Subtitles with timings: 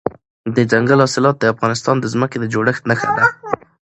[0.55, 3.25] دځنګل حاصلات د افغانستان د ځمکې د جوړښت نښه ده.